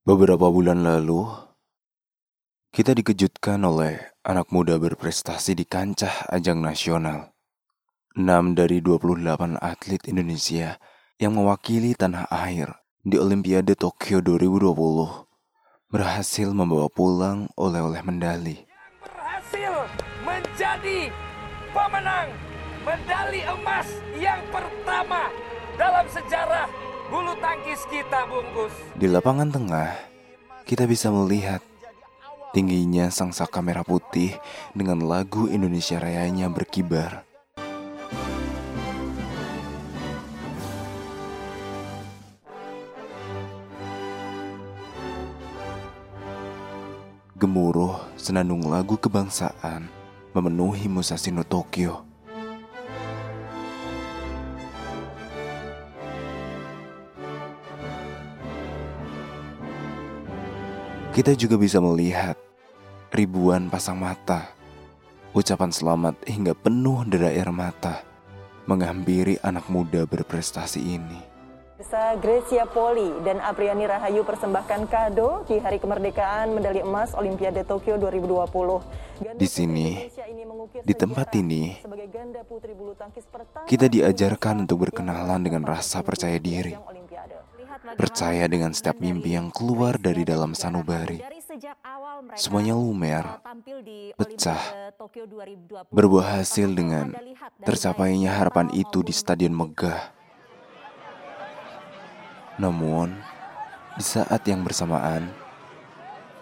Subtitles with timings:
[0.00, 1.28] Beberapa bulan lalu,
[2.72, 7.36] kita dikejutkan oleh anak muda berprestasi di kancah ajang nasional.
[8.16, 10.80] 6 dari 28 atlet Indonesia
[11.20, 14.72] yang mewakili tanah air di Olimpiade Tokyo 2020
[15.92, 18.56] berhasil membawa pulang oleh-oleh medali.
[19.04, 19.84] berhasil
[20.24, 21.12] menjadi
[21.76, 22.32] pemenang
[22.88, 25.28] medali emas yang pertama
[25.76, 28.70] dalam sejarah bulu tangkis kita bungkus.
[28.94, 29.98] Di lapangan tengah,
[30.62, 31.58] kita bisa melihat
[32.54, 34.38] tingginya sang saka merah putih
[34.72, 37.26] dengan lagu Indonesia Rayanya berkibar.
[47.40, 49.88] Gemuruh senandung lagu kebangsaan
[50.36, 52.09] memenuhi Musashi no Tokyo.
[61.10, 62.38] Kita juga bisa melihat
[63.10, 64.46] ribuan pasang mata,
[65.34, 68.06] ucapan selamat hingga penuh derai air mata
[68.70, 71.18] menghampiri anak muda berprestasi ini.
[71.82, 77.98] Desa Gracia Poli dan Apriani Rahayu persembahkan kado di Hari Kemerdekaan medali emas Olimpiade Tokyo
[77.98, 78.54] 2020.
[79.18, 80.46] Ganda Di sini, ini
[80.86, 81.74] di tempat ini,
[83.66, 86.99] Kita diajarkan untuk berkenalan dengan rasa percaya diri.
[87.94, 91.22] Percaya dengan setiap mimpi yang keluar dari dalam sanubari.
[92.36, 93.40] Semuanya lumer,
[94.14, 94.92] pecah,
[95.90, 97.16] berbuah hasil dengan
[97.64, 100.12] tercapainya harapan itu di stadion megah.
[102.60, 103.16] Namun,
[103.96, 105.32] di saat yang bersamaan,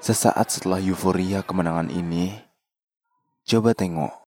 [0.00, 2.40] sesaat setelah euforia kemenangan ini,
[3.44, 4.24] coba tengok,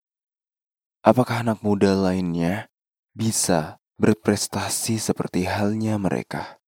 [1.01, 2.69] apakah anak muda lainnya
[3.17, 6.58] bisa berprestasi seperti halnya mereka?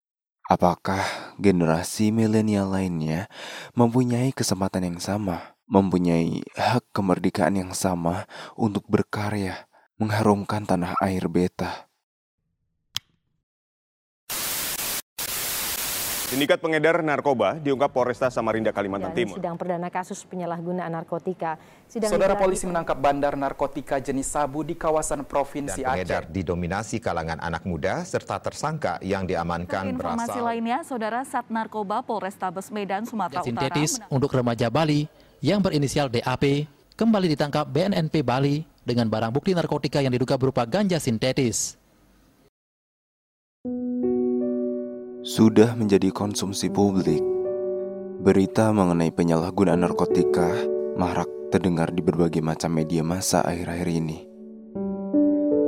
[0.52, 3.32] Apakah generasi milenial lainnya
[3.72, 8.28] mempunyai kesempatan yang sama, mempunyai hak kemerdekaan yang sama
[8.60, 9.64] untuk berkarya,
[9.96, 11.91] mengharumkan tanah air beta?
[16.32, 19.36] Sindikat pengedar narkoba diungkap Polresta Samarinda, Kalimantan Dan Timur.
[19.36, 21.60] sidang perdana kasus penyalahgunaan narkotika.
[21.92, 26.32] Sidang Saudara polisi menangkap bandar narkotika jenis sabu di kawasan dan Provinsi pengedar Aceh.
[26.32, 32.72] didominasi kalangan anak muda serta tersangka yang diamankan Informasi berasal lainnya, Saudara Sat Narkoba Polrestabes
[32.72, 35.12] Medan, Sumatera Utara sintetis untuk remaja Bali
[35.44, 36.64] yang berinisial DAP
[36.96, 41.76] kembali ditangkap BNNP Bali dengan barang bukti narkotika yang diduga berupa ganja sintetis.
[45.22, 47.22] Sudah menjadi konsumsi publik.
[48.26, 50.50] Berita mengenai penyalahgunaan narkotika
[50.98, 54.26] marak terdengar di berbagai macam media massa akhir-akhir ini.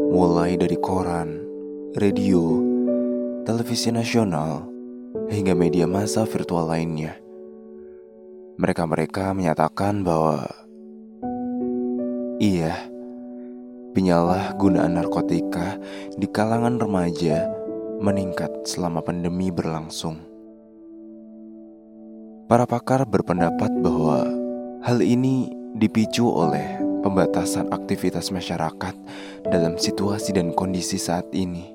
[0.09, 1.37] Mulai dari koran,
[1.93, 2.65] radio,
[3.45, 4.65] televisi nasional,
[5.29, 7.13] hingga media massa virtual lainnya.
[8.57, 10.49] Mereka-mereka menyatakan bahwa
[12.41, 12.89] iya,
[13.93, 15.77] penyalahgunaan narkotika
[16.17, 17.61] di kalangan remaja
[18.03, 20.19] meningkat selama pandemi berlangsung.
[22.51, 24.27] Para pakar berpendapat bahwa
[24.83, 25.47] hal ini
[25.79, 28.91] dipicu oleh pembatasan aktivitas masyarakat
[29.47, 31.71] dalam situasi dan kondisi saat ini.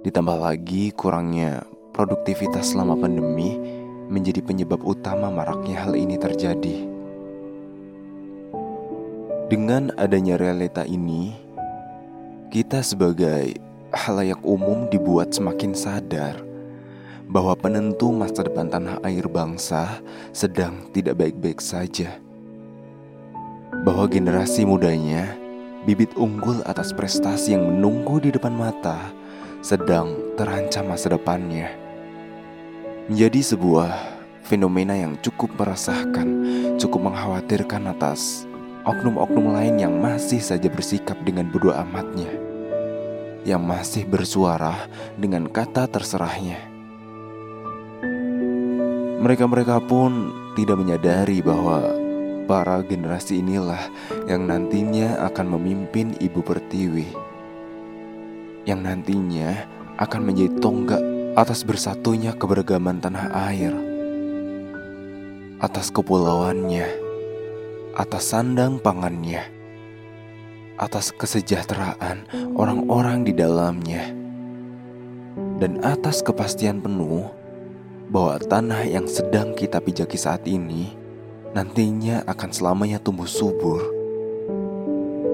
[0.00, 1.60] Ditambah lagi kurangnya
[1.92, 3.52] produktivitas selama pandemi
[4.08, 6.88] menjadi penyebab utama maraknya hal ini terjadi.
[9.52, 11.36] Dengan adanya realita ini,
[12.48, 13.65] kita sebagai
[13.96, 16.44] halayak umum dibuat semakin sadar
[17.26, 19.98] bahwa penentu masa depan tanah air bangsa
[20.30, 22.20] sedang tidak baik-baik saja.
[23.82, 25.34] Bahwa generasi mudanya,
[25.88, 29.10] bibit unggul atas prestasi yang menunggu di depan mata,
[29.58, 31.72] sedang terancam masa depannya.
[33.10, 33.90] Menjadi sebuah
[34.46, 36.28] fenomena yang cukup meresahkan,
[36.78, 38.46] cukup mengkhawatirkan atas
[38.86, 42.45] oknum-oknum lain yang masih saja bersikap dengan bodoh amatnya
[43.46, 46.58] yang masih bersuara dengan kata terserahnya.
[49.22, 51.78] Mereka-mereka pun tidak menyadari bahwa
[52.50, 53.86] para generasi inilah
[54.26, 57.08] yang nantinya akan memimpin Ibu Pertiwi.
[58.66, 59.50] Yang nantinya
[59.94, 61.02] akan menjadi tonggak
[61.38, 63.72] atas bersatunya keberagaman tanah air.
[65.62, 66.86] Atas kepulauannya,
[67.94, 69.55] atas sandang pangannya
[70.76, 74.12] atas kesejahteraan orang-orang di dalamnya,
[75.60, 77.28] dan atas kepastian penuh
[78.08, 80.94] bahwa tanah yang sedang kita pijaki saat ini
[81.52, 83.80] nantinya akan selamanya tumbuh subur,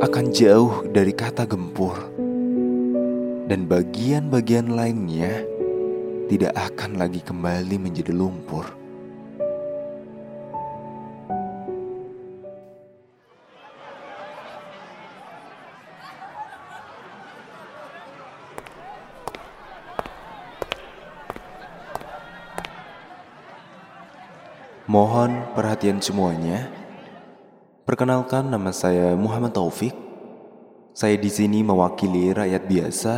[0.02, 1.94] akan jauh dari kata gempur,
[3.46, 5.42] dan bagian-bagian lainnya
[6.30, 8.81] tidak akan lagi kembali menjadi lumpur.
[24.92, 26.68] Mohon perhatian semuanya.
[27.88, 29.96] Perkenalkan nama saya Muhammad Taufik.
[30.92, 33.14] Saya di sini mewakili rakyat biasa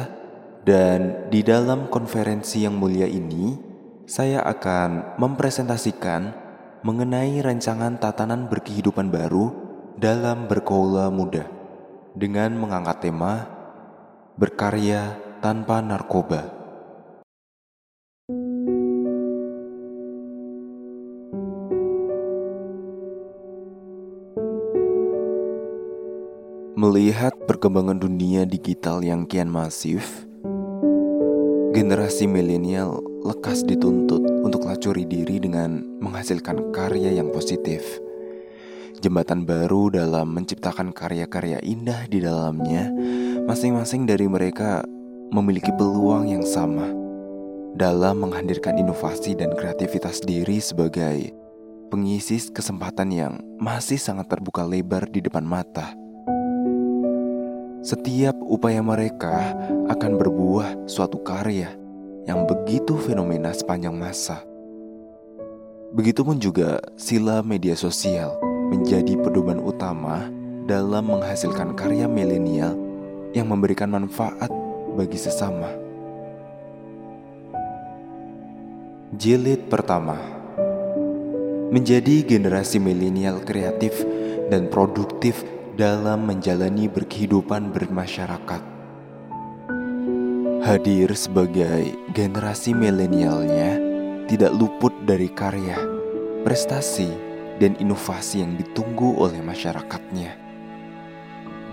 [0.63, 3.59] dan di dalam konferensi yang mulia ini
[4.07, 6.31] saya akan mempresentasikan
[6.87, 9.51] mengenai rancangan tatanan berkehidupan baru
[9.99, 11.43] dalam berkaula muda
[12.15, 13.51] dengan mengangkat tema
[14.39, 16.54] berkarya tanpa narkoba.
[26.95, 30.31] Melihat perkembangan dunia digital yang kian masif,
[31.75, 37.83] generasi milenial lekas dituntut untuk lacuri diri dengan menghasilkan karya yang positif.
[39.03, 42.95] Jembatan baru dalam menciptakan karya-karya indah di dalamnya,
[43.43, 44.87] masing-masing dari mereka
[45.35, 46.95] memiliki peluang yang sama
[47.75, 51.35] dalam menghadirkan inovasi dan kreativitas diri sebagai
[51.91, 56.04] pengisi kesempatan yang masih sangat terbuka lebar di depan mata.
[57.85, 59.53] Setiap upaya mereka
[59.93, 61.69] akan berbuah suatu karya
[62.25, 64.41] yang begitu fenomena sepanjang masa.
[65.93, 68.41] Begitupun juga sila media sosial
[68.73, 70.33] menjadi pedoman utama
[70.65, 72.73] dalam menghasilkan karya milenial
[73.37, 74.49] yang memberikan manfaat
[74.97, 75.69] bagi sesama.
[79.13, 80.17] Jilid pertama
[81.69, 83.93] menjadi generasi milenial kreatif
[84.49, 85.45] dan produktif
[85.75, 88.63] dalam menjalani berkehidupan bermasyarakat.
[90.63, 93.77] Hadir sebagai generasi milenialnya
[94.31, 95.77] tidak luput dari karya,
[96.47, 97.11] prestasi,
[97.59, 100.39] dan inovasi yang ditunggu oleh masyarakatnya.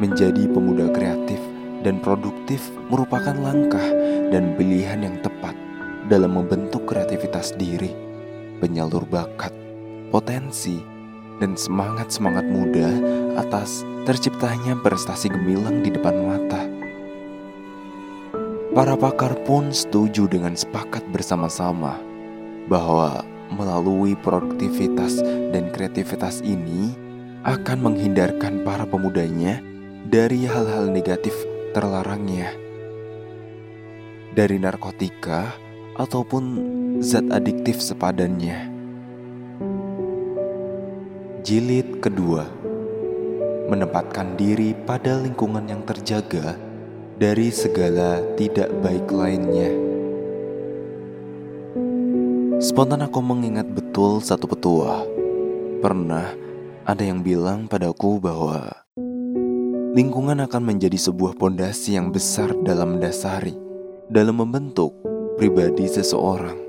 [0.02, 1.40] Menjadi pemuda kreatif
[1.86, 3.86] dan produktif merupakan langkah
[4.34, 5.54] dan pilihan yang tepat
[6.10, 7.94] dalam membentuk kreativitas diri,
[8.60, 9.54] penyalur bakat,
[10.10, 10.91] potensi,
[11.42, 12.88] dan semangat-semangat muda
[13.42, 16.62] atas terciptanya prestasi gemilang di depan mata.
[18.72, 22.00] Para pakar pun setuju dengan sepakat bersama-sama
[22.72, 25.20] bahwa melalui produktivitas
[25.52, 26.96] dan kreativitas ini
[27.44, 29.60] akan menghindarkan para pemudanya
[30.08, 31.36] dari hal-hal negatif
[31.76, 32.56] terlarangnya.
[34.32, 35.52] Dari narkotika
[36.00, 36.44] ataupun
[37.04, 38.71] zat adiktif sepadannya.
[41.42, 42.46] Jilid kedua
[43.66, 46.54] Menempatkan diri pada lingkungan yang terjaga
[47.18, 49.74] dari segala tidak baik lainnya.
[52.62, 55.02] Spontan aku mengingat betul satu petua.
[55.82, 56.30] Pernah
[56.86, 58.70] ada yang bilang padaku bahwa
[59.98, 63.58] lingkungan akan menjadi sebuah pondasi yang besar dalam mendasari,
[64.14, 64.94] dalam membentuk
[65.42, 66.62] pribadi seseorang.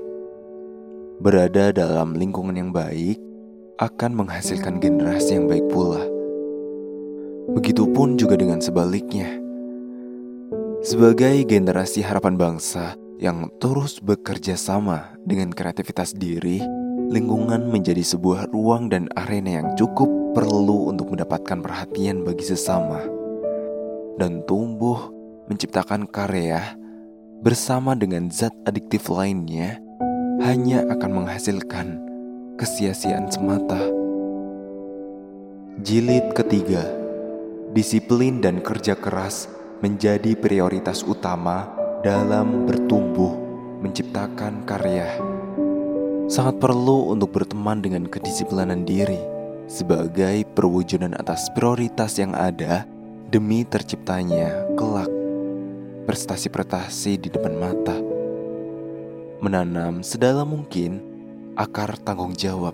[1.21, 3.32] Berada dalam lingkungan yang baik
[3.81, 6.05] akan menghasilkan generasi yang baik pula.
[7.57, 9.41] Begitupun juga dengan sebaliknya.
[10.83, 16.59] Sebagai generasi harapan bangsa yang terus bekerja sama dengan kreativitas diri,
[17.09, 22.99] lingkungan menjadi sebuah ruang dan arena yang cukup perlu untuk mendapatkan perhatian bagi sesama
[24.17, 25.09] dan tumbuh
[25.49, 26.77] menciptakan karya
[27.41, 29.81] bersama dengan zat adiktif lainnya
[30.41, 32.12] hanya akan menghasilkan
[32.53, 33.81] kesia-siaan semata.
[35.81, 36.85] Jilid ketiga,
[37.73, 39.49] disiplin dan kerja keras
[39.81, 41.65] menjadi prioritas utama
[42.05, 43.33] dalam bertumbuh
[43.81, 45.17] menciptakan karya.
[46.29, 49.19] Sangat perlu untuk berteman dengan kedisiplinan diri
[49.65, 52.85] sebagai perwujudan atas prioritas yang ada
[53.33, 55.09] demi terciptanya kelak
[56.05, 57.97] prestasi-prestasi di depan mata.
[59.43, 61.12] Menanam sedalam mungkin
[61.53, 62.73] akar tanggung jawab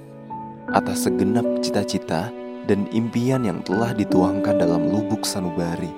[0.71, 2.31] atas segenap cita-cita
[2.63, 5.91] dan impian yang telah dituangkan dalam lubuk sanubari.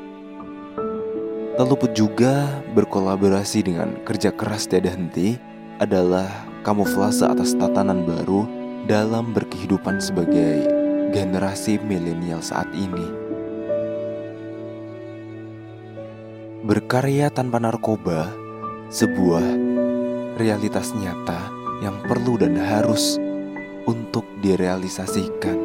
[1.60, 5.38] Tak luput juga berkolaborasi dengan kerja keras tiada henti
[5.78, 6.26] adalah
[6.66, 8.50] kamuflase atas tatanan baru
[8.90, 10.66] dalam berkehidupan sebagai
[11.14, 13.06] generasi milenial saat ini.
[16.66, 18.32] Berkarya tanpa narkoba,
[18.90, 19.44] sebuah
[20.40, 23.18] realitas nyata yang perlu dan harus
[23.90, 25.58] untuk direalisasikan.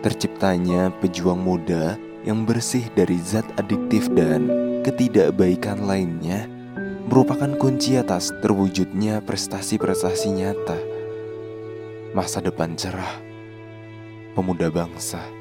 [0.00, 4.46] Terciptanya pejuang muda yang bersih dari zat adiktif dan
[4.86, 6.46] ketidakbaikan lainnya
[7.10, 10.78] merupakan kunci atas terwujudnya prestasi-prestasi nyata,
[12.14, 13.18] masa depan cerah,
[14.38, 15.37] pemuda bangsa.